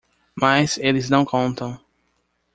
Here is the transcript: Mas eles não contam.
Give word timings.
Mas 0.35 0.79
eles 0.79 1.11
não 1.11 1.23
contam. 1.23 1.79